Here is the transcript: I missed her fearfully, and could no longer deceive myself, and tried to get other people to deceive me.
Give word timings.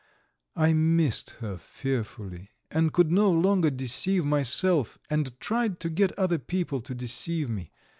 I 0.55 0.73
missed 0.73 1.29
her 1.41 1.57
fearfully, 1.57 2.49
and 2.71 2.91
could 2.91 3.11
no 3.11 3.29
longer 3.29 3.69
deceive 3.69 4.25
myself, 4.25 4.97
and 5.11 5.39
tried 5.39 5.79
to 5.81 5.91
get 5.91 6.11
other 6.17 6.39
people 6.39 6.79
to 6.81 6.95
deceive 6.95 7.51
me. 7.51 7.71